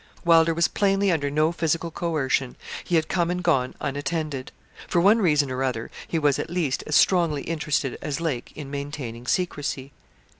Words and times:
Wylder 0.25 0.55
was 0.55 0.67
plainly 0.67 1.11
under 1.11 1.29
no 1.29 1.51
physical 1.51 1.91
coercion. 1.91 2.55
He 2.83 2.95
had 2.95 3.07
come 3.07 3.29
and 3.29 3.43
gone 3.43 3.75
unattended. 3.79 4.51
For 4.87 4.99
one 4.99 5.19
reason 5.19 5.51
or 5.51 5.61
other 5.63 5.91
he 6.07 6.17
was, 6.17 6.39
at 6.39 6.49
least, 6.49 6.83
as 6.87 6.95
strongly 6.95 7.43
interested 7.43 7.99
as 8.01 8.19
Lake 8.19 8.51
in 8.55 8.71
maintaining 8.71 9.27
secrecy. 9.27 9.91